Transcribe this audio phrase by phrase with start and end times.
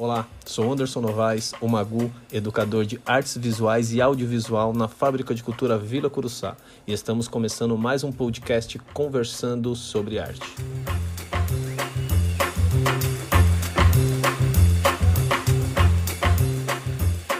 [0.00, 5.42] Olá, sou Anderson Novaes, o Magu, educador de artes visuais e audiovisual na Fábrica de
[5.42, 6.56] Cultura Vila Curuçá,
[6.86, 10.40] e estamos começando mais um podcast conversando sobre arte.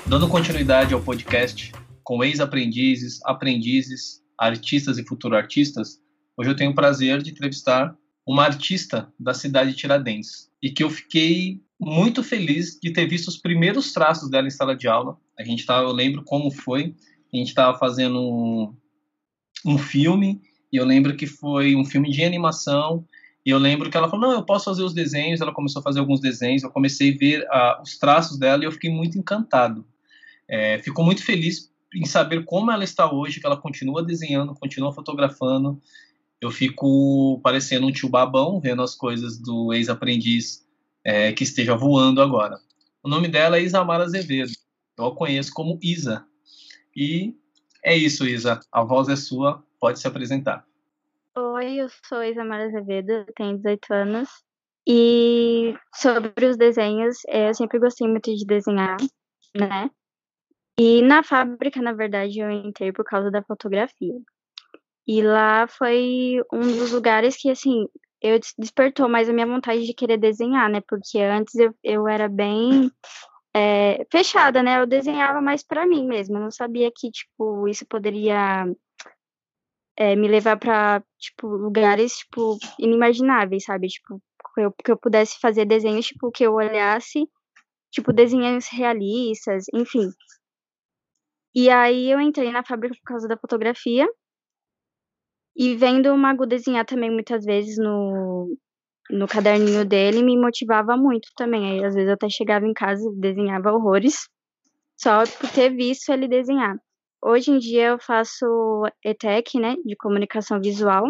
[0.07, 1.73] Dando continuidade ao podcast
[2.05, 5.99] com ex-aprendizes, aprendizes, artistas e futuros artistas,
[6.37, 7.97] hoje eu tenho o prazer de entrevistar
[8.27, 13.29] uma artista da cidade de Tiradentes e que eu fiquei muito feliz de ter visto
[13.29, 15.17] os primeiros traços dela em sala de aula.
[15.39, 16.95] A gente tava, eu lembro como foi.
[17.33, 18.77] A gente estava fazendo um,
[19.65, 20.41] um filme
[20.71, 23.07] e eu lembro que foi um filme de animação
[23.45, 25.41] e eu lembro que ela falou, não, eu posso fazer os desenhos.
[25.41, 26.63] Ela começou a fazer alguns desenhos.
[26.63, 29.87] Eu comecei a ver uh, os traços dela e eu fiquei muito encantado.
[30.47, 34.93] É, fico muito feliz em saber como ela está hoje, que ela continua desenhando, continua
[34.93, 35.81] fotografando.
[36.41, 40.67] Eu fico parecendo um tio babão vendo as coisas do ex-aprendiz
[41.05, 42.59] é, que esteja voando agora.
[43.03, 44.53] O nome dela é Isamara Azevedo.
[44.97, 46.27] Eu a conheço como Isa.
[46.95, 47.35] E
[47.83, 48.61] é isso, Isa.
[48.71, 49.65] A voz é sua.
[49.79, 50.67] Pode se apresentar.
[51.37, 54.29] Oi, eu sou Isamara Azevedo, tenho 18 anos.
[54.87, 58.97] E sobre os desenhos, é, eu sempre gostei muito de desenhar,
[59.55, 59.91] né?
[60.79, 64.15] E na fábrica, na verdade, eu entrei por causa da fotografia.
[65.07, 67.87] E lá foi um dos lugares que, assim,
[68.21, 70.83] eu despertou mais a minha vontade de querer desenhar, né?
[70.87, 72.91] Porque antes eu, eu era bem
[73.55, 74.81] é, fechada, né?
[74.81, 76.37] Eu desenhava mais para mim mesmo.
[76.37, 78.67] Eu não sabia que, tipo, isso poderia
[79.97, 83.89] é, me levar para tipo, lugares, tipo, inimagináveis, sabe?
[83.89, 84.21] Tipo,
[84.57, 87.27] eu, que eu pudesse fazer desenhos, tipo, que eu olhasse,
[87.91, 90.11] tipo, desenhos realistas, enfim.
[91.55, 94.09] E aí eu entrei na fábrica por causa da fotografia.
[95.63, 98.57] E vendo o Magu desenhar também muitas vezes no,
[99.11, 101.73] no caderninho dele me motivava muito também.
[101.73, 104.27] Aí às vezes eu até chegava em casa e desenhava horrores,
[104.97, 106.79] só por ter visto ele desenhar.
[107.23, 108.47] Hoje em dia eu faço
[109.05, 111.05] ETEC, né, de comunicação visual,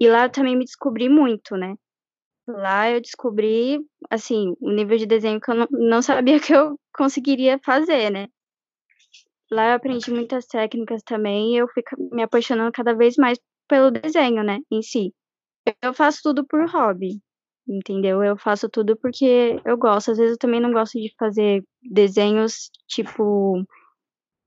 [0.00, 1.74] e lá eu também me descobri muito, né.
[2.46, 6.54] Lá eu descobri, assim, o um nível de desenho que eu não, não sabia que
[6.54, 8.28] eu conseguiria fazer, né.
[9.50, 13.36] Lá eu aprendi muitas técnicas também e eu fico me apaixonando cada vez mais
[13.70, 15.14] pelo desenho, né, em si.
[15.80, 17.20] Eu faço tudo por hobby,
[17.68, 18.20] entendeu?
[18.22, 20.10] Eu faço tudo porque eu gosto.
[20.10, 23.64] Às vezes eu também não gosto de fazer desenhos, tipo,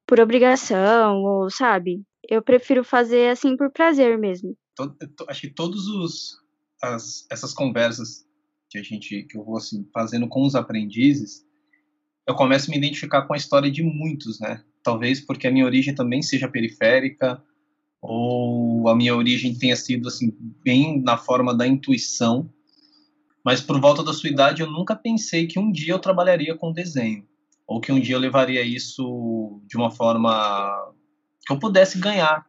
[0.05, 2.03] por obrigação, ou sabe?
[2.27, 4.57] Eu prefiro fazer assim por prazer mesmo.
[5.29, 6.43] Acho que todos os
[6.81, 8.27] as, essas conversas
[8.69, 11.45] que a gente que eu vou assim fazendo com os aprendizes,
[12.27, 14.61] eu começo a me identificar com a história de muitos, né?
[14.83, 17.41] Talvez porque a minha origem também seja periférica,
[18.05, 22.51] ou a minha origem tenha sido assim bem na forma da intuição,
[23.45, 26.73] mas por volta da sua idade eu nunca pensei que um dia eu trabalharia com
[26.73, 27.25] desenho,
[27.65, 30.93] ou que um dia eu levaria isso de uma forma
[31.47, 32.45] que eu pudesse ganhar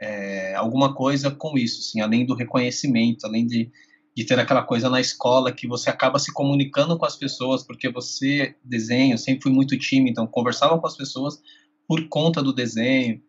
[0.00, 3.70] é, alguma coisa com isso, assim, além do reconhecimento, além de,
[4.16, 7.90] de ter aquela coisa na escola que você acaba se comunicando com as pessoas, porque
[7.90, 11.38] você desenha, eu sempre fui muito tímido, então conversava com as pessoas
[11.86, 13.20] por conta do desenho,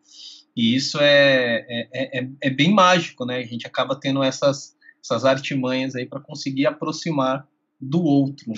[0.55, 3.39] e isso é, é, é, é, bem mágico, né?
[3.39, 7.45] A gente acaba tendo essas, essas artimanhas aí para conseguir aproximar
[7.79, 8.53] do outro.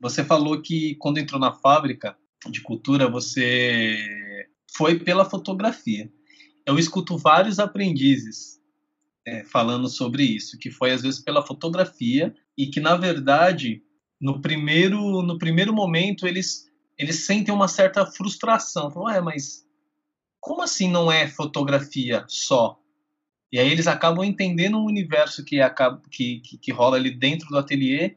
[0.00, 2.16] Você falou que quando entrou na fábrica
[2.48, 3.98] de cultura, você
[4.76, 6.08] foi pela fotografia.
[6.64, 8.60] Eu escuto vários aprendizes
[9.26, 13.82] é, falando sobre isso, que foi às vezes pela fotografia e que na verdade
[14.20, 18.90] no primeiro no primeiro momento eles eles sentem uma certa frustração.
[18.90, 19.67] Falam, é, mas
[20.48, 22.80] como assim não é fotografia só?
[23.52, 27.48] E aí eles acabam entendendo um universo que, acaba, que, que, que rola ali dentro
[27.48, 28.16] do ateliê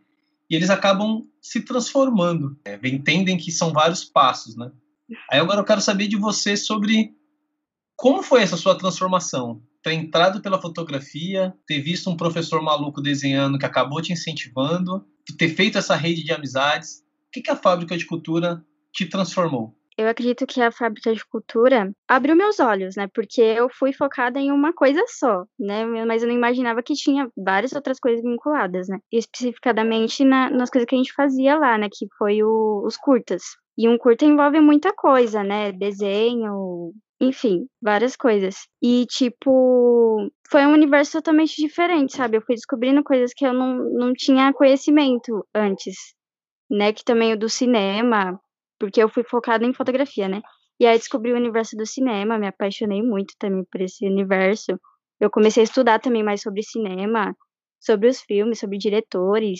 [0.49, 2.57] e eles acabam se transformando.
[2.63, 4.71] É, entendem que são vários passos, né?
[5.29, 7.13] Aí agora eu quero saber de você sobre
[7.97, 9.61] como foi essa sua transformação?
[9.83, 15.05] Ter entrado pela fotografia, ter visto um professor maluco desenhando que acabou te incentivando,
[15.37, 16.99] ter feito essa rede de amizades.
[17.27, 19.75] O que, que a fábrica de cultura te transformou?
[19.97, 23.07] Eu acredito que a fábrica de cultura abriu meus olhos, né?
[23.13, 25.85] Porque eu fui focada em uma coisa só, né?
[26.05, 28.99] Mas eu não imaginava que tinha várias outras coisas vinculadas, né?
[29.11, 31.87] E especificadamente na, nas coisas que a gente fazia lá, né?
[31.91, 33.43] Que foi o, os curtas.
[33.77, 35.71] E um curta envolve muita coisa, né?
[35.71, 38.67] Desenho, enfim, várias coisas.
[38.81, 42.37] E, tipo, foi um universo totalmente diferente, sabe?
[42.37, 45.95] Eu fui descobrindo coisas que eu não, não tinha conhecimento antes,
[46.69, 46.91] né?
[46.91, 48.39] Que também o do cinema,
[48.81, 50.41] porque eu fui focada em fotografia, né?
[50.79, 54.71] E aí descobri o universo do cinema, me apaixonei muito também por esse universo.
[55.19, 57.35] Eu comecei a estudar também mais sobre cinema,
[57.79, 59.59] sobre os filmes, sobre diretores.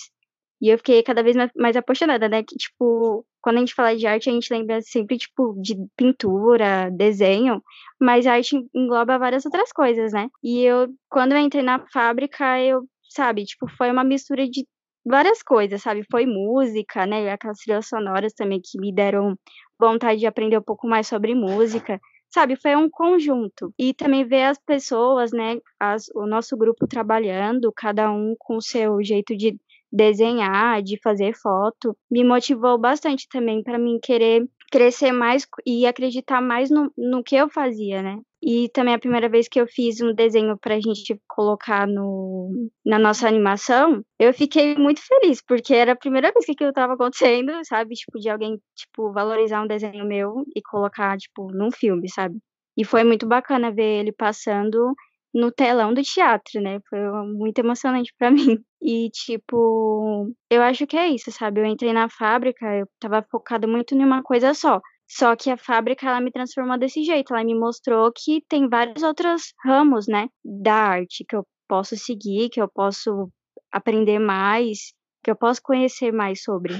[0.59, 2.41] E eu fiquei cada vez mais apaixonada, né?
[2.41, 6.89] Que, tipo, quando a gente fala de arte, a gente lembra sempre, tipo, de pintura,
[6.91, 7.61] desenho,
[7.99, 10.29] mas a arte engloba várias outras coisas, né?
[10.43, 14.65] E eu, quando eu entrei na fábrica, eu, sabe, tipo, foi uma mistura de
[15.05, 16.03] várias coisas, sabe?
[16.09, 17.31] Foi música, né?
[17.31, 19.35] Aquelas trilhas sonoras também que me deram
[19.79, 21.99] vontade de aprender um pouco mais sobre música.
[22.29, 23.73] Sabe, foi um conjunto.
[23.77, 28.61] E também ver as pessoas, né, as, o nosso grupo trabalhando, cada um com o
[28.61, 29.57] seu jeito de
[29.91, 36.41] desenhar, de fazer foto, me motivou bastante também para mim querer crescer mais e acreditar
[36.41, 38.17] mais no, no que eu fazia, né?
[38.43, 42.69] E também a primeira vez que eu fiz um desenho para a gente colocar no,
[42.83, 46.93] na nossa animação, eu fiquei muito feliz, porque era a primeira vez que aquilo estava
[46.93, 47.93] acontecendo, sabe?
[47.95, 52.39] Tipo, de alguém, tipo, valorizar um desenho meu e colocar, tipo, num filme, sabe?
[52.75, 54.93] E foi muito bacana ver ele passando
[55.33, 56.79] no telão do teatro, né?
[56.89, 58.57] Foi muito emocionante para mim.
[58.81, 61.61] E, tipo, eu acho que é isso, sabe?
[61.61, 64.81] Eu entrei na fábrica, eu tava focada muito em uma coisa só.
[65.13, 67.33] Só que a fábrica, ela me transformou desse jeito.
[67.33, 70.29] Ela me mostrou que tem vários outros ramos, né?
[70.43, 73.29] Da arte que eu posso seguir, que eu posso
[73.69, 76.73] aprender mais, que eu posso conhecer mais sobre.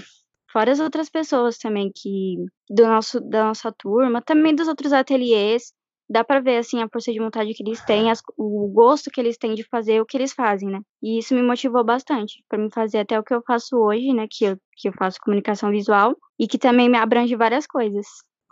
[0.50, 2.36] Fora as outras pessoas também que
[2.70, 5.74] do nosso da nossa turma, também dos outros ateliês,
[6.12, 9.20] dá para ver assim a força de vontade que eles têm, as, o gosto que
[9.20, 10.82] eles têm de fazer o que eles fazem, né?
[11.02, 14.28] E isso me motivou bastante para me fazer até o que eu faço hoje, né?
[14.30, 18.06] Que eu, que eu faço comunicação visual e que também me abrange várias coisas.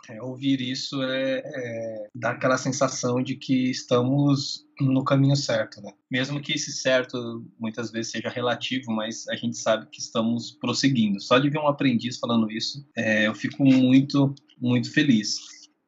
[0.08, 5.92] É, ouvir isso é, é dá aquela sensação de que estamos no caminho certo, né?
[6.10, 11.20] Mesmo que esse certo muitas vezes seja relativo, mas a gente sabe que estamos prosseguindo.
[11.20, 15.36] Só de ver um aprendiz falando isso, é, eu fico muito, muito feliz.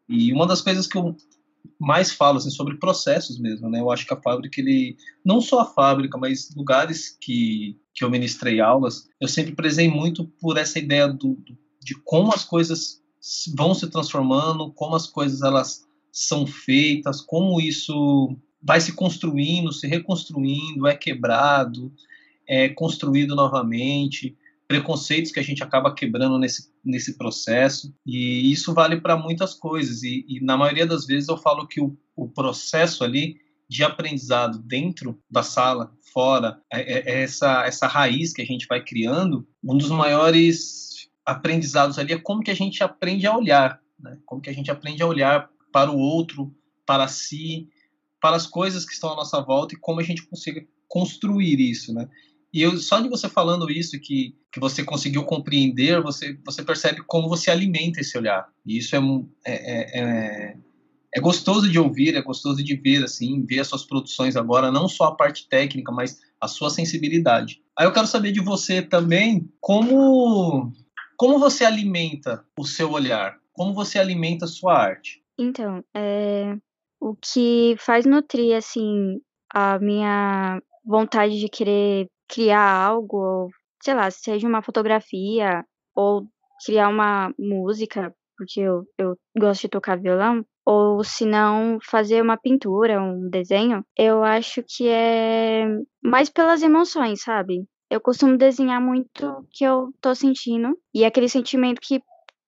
[0.06, 1.16] E uma das coisas que eu
[1.82, 3.80] mais falo assim, sobre processos mesmo, né?
[3.80, 8.10] Eu acho que a fábrica, ele não só a fábrica, mas lugares que, que eu
[8.10, 13.02] ministrei aulas, eu sempre prezei muito por essa ideia do, do, de como as coisas
[13.56, 19.88] vão se transformando, como as coisas elas são feitas, como isso vai se construindo, se
[19.88, 21.92] reconstruindo, é quebrado,
[22.46, 24.36] é construído novamente,
[24.72, 30.02] preconceitos que a gente acaba quebrando nesse, nesse processo, e isso vale para muitas coisas,
[30.02, 33.36] e, e, na maioria das vezes eu falo que o, o processo ali
[33.68, 38.66] de aprendizado dentro da sala, fora, é, é, é essa, essa raiz que a gente
[38.66, 43.78] vai criando, um dos maiores aprendizados ali é como que a gente aprende a olhar,
[44.00, 44.16] né?
[44.24, 46.50] como que a gente aprende a olhar para o outro,
[46.86, 47.68] para si,
[48.18, 51.92] para as coisas que estão à nossa volta e como a gente consegue construir isso,
[51.92, 52.08] né?
[52.52, 57.02] E eu, só de você falando isso, que, que você conseguiu compreender, você, você percebe
[57.06, 58.46] como você alimenta esse olhar.
[58.66, 59.00] E isso é,
[59.46, 60.56] é, é,
[61.14, 64.86] é gostoso de ouvir, é gostoso de ver, assim, ver as suas produções agora, não
[64.86, 67.62] só a parte técnica, mas a sua sensibilidade.
[67.78, 70.72] Aí eu quero saber de você também como,
[71.16, 75.22] como você alimenta o seu olhar, como você alimenta a sua arte.
[75.38, 76.54] Então, é,
[77.00, 79.20] o que faz nutrir, assim,
[79.52, 83.50] a minha vontade de querer criar algo,
[83.82, 85.64] sei lá, seja uma fotografia
[85.94, 86.26] ou
[86.64, 92.36] criar uma música, porque eu, eu gosto de tocar violão, ou se não fazer uma
[92.36, 95.66] pintura, um desenho, eu acho que é
[96.02, 97.64] mais pelas emoções, sabe?
[97.90, 102.00] Eu costumo desenhar muito o que eu tô sentindo e aquele sentimento que,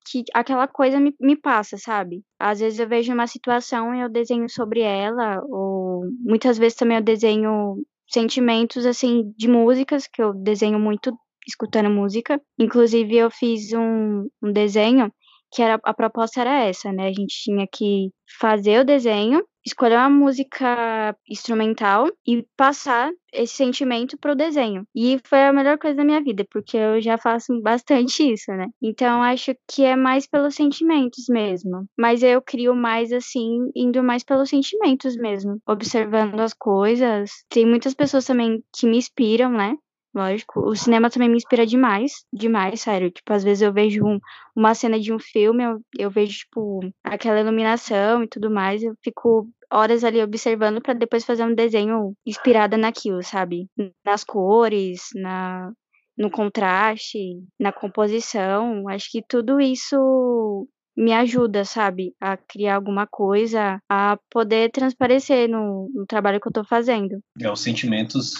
[0.07, 2.23] que aquela coisa me, me passa, sabe?
[2.39, 6.97] Às vezes eu vejo uma situação e eu desenho sobre ela, ou muitas vezes também
[6.97, 7.77] eu desenho
[8.15, 11.13] sentimentos assim de músicas que eu desenho muito
[11.47, 12.41] escutando música.
[12.59, 15.13] Inclusive eu fiz um, um desenho
[15.53, 17.09] que era a proposta era essa, né?
[17.09, 24.17] A gente tinha que fazer o desenho, escolher uma música instrumental e passar esse sentimento
[24.19, 24.87] pro desenho.
[24.95, 28.69] E foi a melhor coisa da minha vida, porque eu já faço bastante isso, né?
[28.81, 31.87] Então acho que é mais pelos sentimentos mesmo.
[31.99, 37.31] Mas eu crio mais assim, indo mais pelos sentimentos mesmo, observando as coisas.
[37.49, 39.77] Tem muitas pessoas também que me inspiram, né?
[40.15, 43.11] Lógico, o cinema também me inspira demais, demais, sério.
[43.11, 44.21] Tipo, às vezes eu vejo um,
[44.55, 48.95] uma cena de um filme, eu, eu vejo, tipo, aquela iluminação e tudo mais, eu
[49.03, 53.67] fico horas ali observando para depois fazer um desenho inspirada naquilo, sabe?
[54.05, 55.73] Nas cores, na,
[56.17, 58.89] no contraste, na composição.
[58.89, 65.91] Acho que tudo isso me ajuda, sabe, a criar alguma coisa, a poder transparecer no,
[65.93, 67.19] no trabalho que eu estou fazendo.
[67.41, 68.35] É, os sentimentos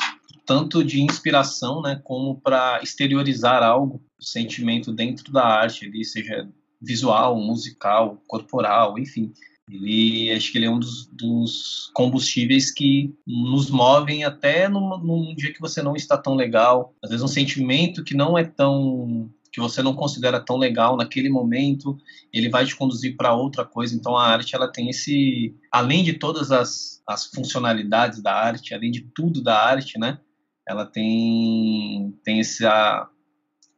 [0.47, 6.49] tanto de inspiração, né, como para exteriorizar algo, o sentimento dentro da arte ali, seja
[6.81, 9.33] visual, musical, corporal, enfim.
[9.71, 15.35] Ele, acho que ele é um dos, dos combustíveis que nos movem até num, num,
[15.35, 16.95] dia que você não está tão legal.
[17.03, 21.29] Às vezes um sentimento que não é tão que você não considera tão legal naquele
[21.29, 21.97] momento,
[22.33, 23.95] ele vai te conduzir para outra coisa.
[23.95, 28.91] Então a arte ela tem esse, além de todas as, as funcionalidades da arte, além
[28.91, 30.19] de tudo da arte, né?
[30.67, 33.09] Ela tem tem essa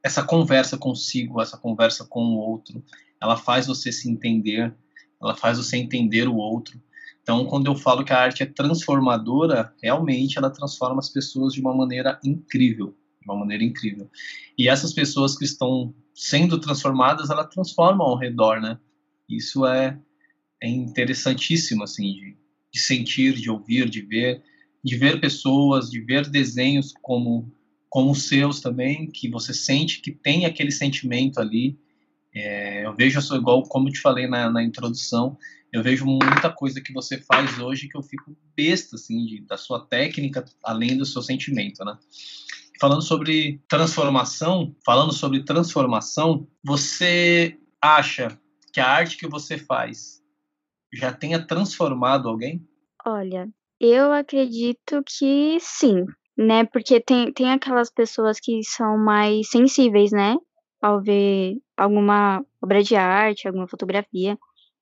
[0.03, 2.85] essa conversa consigo, essa conversa com o outro.
[3.21, 4.73] Ela faz você se entender
[5.21, 6.81] ela faz você entender o outro.
[7.23, 11.61] Então, quando eu falo que a arte é transformadora, realmente ela transforma as pessoas de
[11.61, 14.09] uma maneira incrível, de uma maneira incrível.
[14.57, 18.79] E essas pessoas que estão sendo transformadas, ela transforma ao redor, né?
[19.29, 19.99] Isso é,
[20.63, 22.37] é interessantíssimo, assim, de,
[22.73, 24.43] de sentir, de ouvir, de ver,
[24.87, 27.53] de ver pessoas, de ver desenhos como
[27.89, 31.79] como os seus também, que você sente que tem aquele sentimento ali,
[32.35, 35.39] é, eu vejo, igual como eu te falei na, na, introdução,
[35.73, 39.57] eu vejo muita coisa que você faz hoje que eu fico besta, assim, de, da
[39.57, 41.97] sua técnica, além do seu sentimento, né?
[42.79, 48.39] Falando sobre transformação, falando sobre transformação, você acha
[48.75, 50.23] que a arte que você faz
[50.93, 52.69] já tenha transformado alguém?
[53.07, 53.49] Olha,
[53.81, 56.05] eu acredito que sim,
[56.37, 56.65] né?
[56.65, 60.37] Porque tem, tem aquelas pessoas que são mais sensíveis, né?
[60.81, 64.39] ao ver alguma obra de arte, alguma fotografia.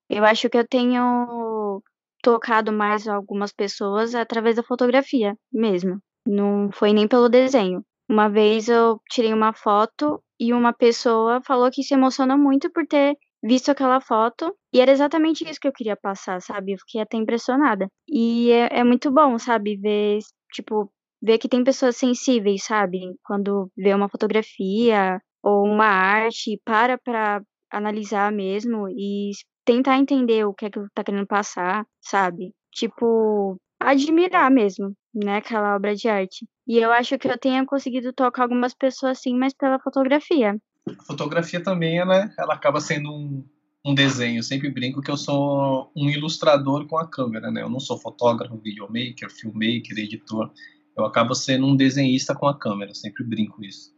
[0.08, 1.82] Eu acho que eu tenho
[2.22, 5.98] tocado mais algumas pessoas através da fotografia mesmo.
[6.26, 7.84] Não foi nem pelo desenho.
[8.08, 12.86] Uma vez eu tirei uma foto e uma pessoa falou que se emociona muito por
[12.86, 16.72] ter visto aquela foto e era exatamente isso que eu queria passar, sabe?
[16.72, 17.86] Eu fiquei até impressionada.
[18.08, 19.76] E é, é muito bom, sabe?
[19.76, 20.20] Ver,
[20.52, 20.90] tipo,
[21.22, 23.00] ver que tem pessoas sensíveis, sabe?
[23.24, 29.32] Quando vê uma fotografia ou uma arte, para para analisar mesmo e
[29.64, 32.52] tentar entender o que é que tá querendo passar, sabe?
[32.72, 36.46] Tipo, admirar mesmo, né, aquela obra de arte.
[36.66, 40.56] E eu acho que eu tenha conseguido tocar algumas pessoas assim, mas pela fotografia.
[40.88, 43.44] A fotografia também, ela, ela acaba sendo um,
[43.84, 44.38] um desenho.
[44.38, 47.62] Eu sempre brinco que eu sou um ilustrador com a câmera, né?
[47.62, 50.52] Eu não sou fotógrafo, videomaker, filmmaker, editor.
[50.96, 52.90] Eu acabo sendo um desenhista com a câmera.
[52.90, 53.94] Eu sempre brinco isso.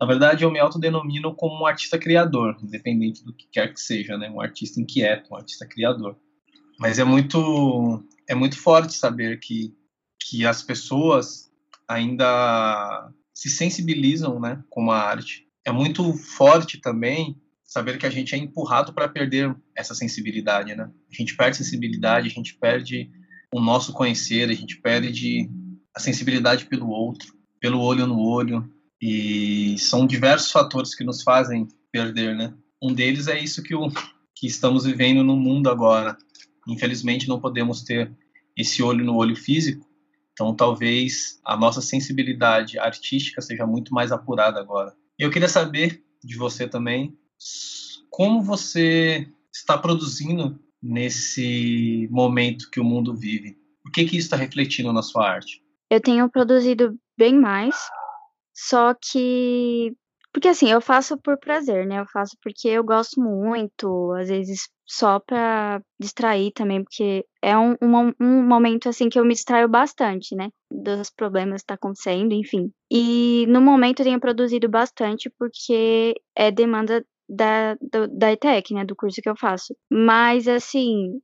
[0.00, 4.16] Na verdade, eu me autodenomino como um artista criador, independente do que quer que seja,
[4.16, 4.30] né?
[4.30, 6.16] Um artista inquieto, um artista criador.
[6.78, 9.74] Mas é muito é muito forte saber que
[10.20, 11.50] que as pessoas
[11.88, 15.47] ainda se sensibilizam, né, com a arte.
[15.68, 20.90] É muito forte também saber que a gente é empurrado para perder essa sensibilidade, né?
[21.12, 23.10] A gente perde sensibilidade, a gente perde
[23.52, 25.50] o nosso conhecer, a gente perde
[25.94, 28.66] a sensibilidade pelo outro, pelo olho no olho,
[28.98, 32.54] e são diversos fatores que nos fazem perder, né?
[32.82, 33.90] Um deles é isso que, o,
[34.34, 36.16] que estamos vivendo no mundo agora.
[36.66, 38.10] Infelizmente, não podemos ter
[38.56, 39.86] esse olho no olho físico,
[40.32, 44.96] então talvez a nossa sensibilidade artística seja muito mais apurada agora.
[45.18, 47.18] Eu queria saber de você também
[48.08, 53.58] como você está produzindo nesse momento que o mundo vive.
[53.84, 55.62] O que que isso está refletindo na sua arte?
[55.90, 57.74] Eu tenho produzido bem mais,
[58.54, 59.96] só que
[60.32, 62.00] porque assim, eu faço por prazer, né?
[62.00, 67.72] Eu faço porque eu gosto muito, às vezes só pra distrair também, porque é um,
[67.82, 70.48] um, um momento assim que eu me distraio bastante, né?
[70.70, 72.70] Dos problemas que tá acontecendo, enfim.
[72.90, 78.84] E no momento eu tenho produzido bastante porque é demanda da, do, da ETEC, né?
[78.84, 79.74] Do curso que eu faço.
[79.90, 81.20] Mas assim,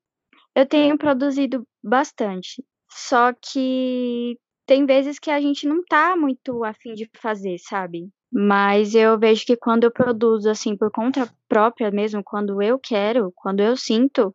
[0.55, 2.65] eu tenho produzido bastante.
[2.91, 8.09] Só que tem vezes que a gente não tá muito afim de fazer, sabe?
[8.37, 13.33] Mas eu vejo que quando eu produzo assim por conta própria mesmo, quando eu quero,
[13.37, 14.35] quando eu sinto,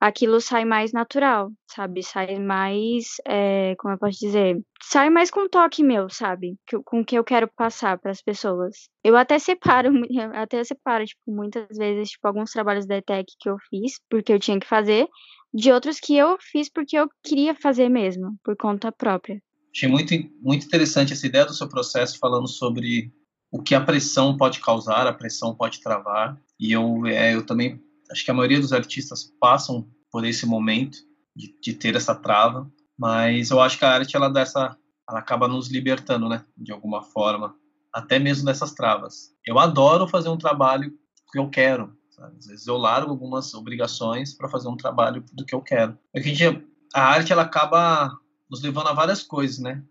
[0.00, 2.02] aquilo sai mais natural, sabe?
[2.02, 6.56] Sai mais, é, como eu posso dizer, sai mais com toque meu, sabe?
[6.84, 8.88] Com o que eu quero passar para as pessoas.
[9.04, 9.90] Eu até separo,
[10.34, 14.40] até separo, tipo, muitas vezes, tipo, alguns trabalhos da ETEC que eu fiz, porque eu
[14.40, 15.06] tinha que fazer,
[15.54, 19.40] de outros que eu fiz porque eu queria fazer mesmo, por conta própria.
[19.74, 23.12] Achei muito, muito interessante essa ideia do seu processo falando sobre
[23.50, 26.38] o que a pressão pode causar, a pressão pode travar.
[26.58, 30.98] E eu, é, eu também acho que a maioria dos artistas passam por esse momento
[31.34, 34.76] de, de ter essa trava, mas eu acho que a arte ela dá essa,
[35.08, 37.54] ela acaba nos libertando, né, de alguma forma,
[37.92, 39.34] até mesmo dessas travas.
[39.46, 40.92] Eu adoro fazer um trabalho
[41.30, 41.96] que eu quero.
[42.10, 42.36] Sabe?
[42.38, 45.96] Às vezes eu largo algumas obrigações para fazer um trabalho do que eu quero.
[46.12, 46.62] Porque
[46.92, 48.18] a arte ela acaba
[48.50, 49.82] nos levando a várias coisas, né?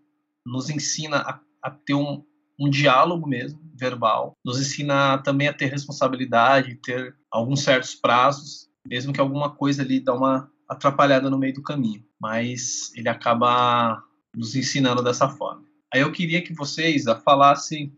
[0.44, 2.24] Nos ensina a, a ter um,
[2.58, 9.12] um diálogo mesmo, verbal, nos ensina também a ter responsabilidade, ter alguns certos prazos, mesmo
[9.12, 14.02] que alguma coisa ali dá uma atrapalhada no meio do caminho, mas ele acaba
[14.34, 15.64] nos ensinando dessa forma.
[15.92, 17.96] Aí eu queria que vocês falassem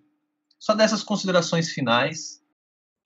[0.59, 2.41] só dessas considerações finais.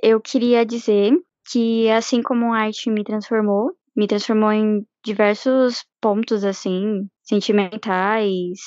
[0.02, 1.12] Eu queria dizer
[1.50, 8.60] que assim como a arte me transformou, me transformou em diversos pontos assim, sentimentais.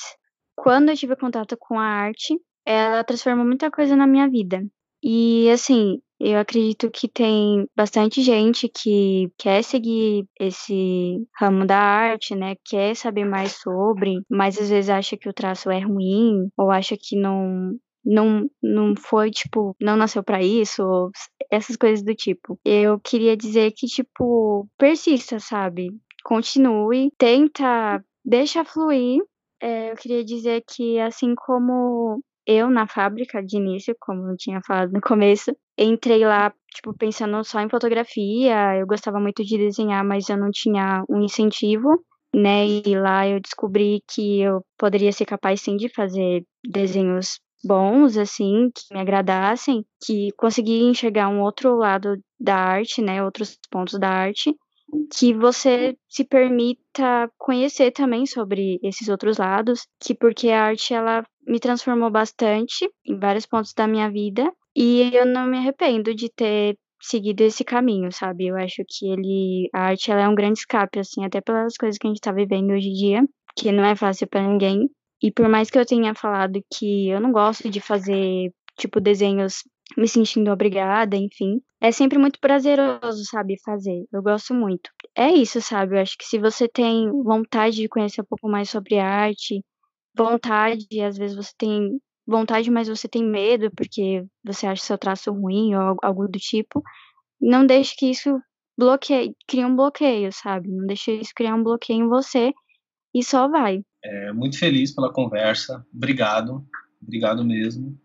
[0.56, 2.34] Quando eu tive contato com a arte,
[2.68, 4.62] ela transformou muita coisa na minha vida.
[5.02, 12.34] E assim, eu acredito que tem bastante gente que quer seguir esse ramo da arte,
[12.34, 12.56] né?
[12.64, 16.96] Quer saber mais sobre, mas às vezes acha que o traço é ruim ou acha
[17.00, 21.10] que não não, não foi, tipo, não nasceu para isso, ou
[21.50, 22.58] essas coisas do tipo.
[22.64, 25.88] Eu queria dizer que, tipo, persista, sabe?
[26.24, 29.22] Continue, tenta, deixa fluir.
[29.60, 34.62] É, eu queria dizer que, assim como eu na fábrica de início, como eu tinha
[34.66, 38.74] falado no começo, entrei lá, tipo, pensando só em fotografia.
[38.76, 42.02] Eu gostava muito de desenhar, mas eu não tinha um incentivo,
[42.34, 42.66] né?
[42.66, 48.70] E lá eu descobri que eu poderia ser capaz sim de fazer desenhos bons, assim,
[48.74, 53.22] que me agradassem, que consegui enxergar um outro lado da arte, né?
[53.22, 54.54] Outros pontos da arte
[55.12, 61.22] que você se permita conhecer também sobre esses outros lados, que porque a arte ela
[61.48, 66.28] me transformou bastante em vários pontos da minha vida e eu não me arrependo de
[66.28, 68.48] ter seguido esse caminho, sabe?
[68.48, 71.98] Eu acho que ele a arte ela é um grande escape assim, até pelas coisas
[71.98, 74.90] que a gente tá vivendo hoje em dia, que não é fácil para ninguém.
[75.22, 79.62] E por mais que eu tenha falado que eu não gosto de fazer tipo desenhos
[79.96, 81.60] me sentindo obrigada, enfim.
[81.80, 84.04] É sempre muito prazeroso, sabe, fazer.
[84.12, 84.90] Eu gosto muito.
[85.16, 85.96] É isso, sabe?
[85.96, 89.64] Eu acho que se você tem vontade de conhecer um pouco mais sobre arte,
[90.18, 95.32] vontade, às vezes você tem vontade, mas você tem medo porque você acha seu traço
[95.32, 96.82] ruim ou algo do tipo,
[97.40, 98.38] não deixe que isso
[98.76, 100.68] bloqueie, crie um bloqueio, sabe?
[100.68, 102.52] Não deixe isso criar um bloqueio em você
[103.14, 103.80] e só vai.
[104.04, 105.84] É, muito feliz pela conversa.
[105.94, 106.66] Obrigado.
[107.02, 107.98] Obrigado mesmo.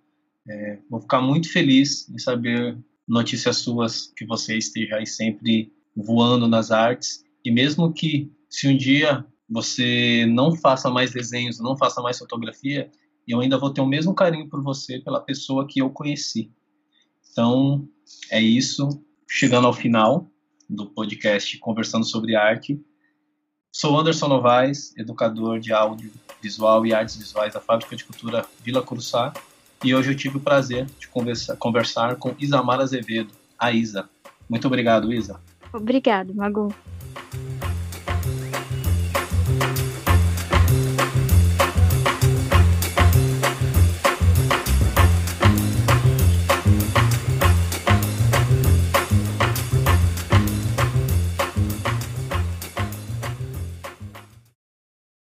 [0.47, 2.77] É, vou ficar muito feliz em saber
[3.07, 7.23] notícias suas, que você esteja aí sempre voando nas artes.
[7.43, 12.89] E mesmo que, se um dia você não faça mais desenhos, não faça mais fotografia,
[13.27, 16.51] eu ainda vou ter o mesmo carinho por você, pela pessoa que eu conheci.
[17.31, 17.87] Então,
[18.31, 18.89] é isso.
[19.29, 20.27] Chegando ao final
[20.67, 22.83] do podcast Conversando sobre Arte.
[23.71, 26.11] Sou Anderson Novaes, educador de áudio,
[26.41, 29.33] visual e artes visuais da Fábrica de Cultura Vila Curuçá.
[29.83, 34.09] E hoje eu tive o prazer de conversar, conversar com Isamar Azevedo, a Isa.
[34.49, 35.39] Muito obrigado, Isa.
[35.71, 36.73] Obrigado, Magu.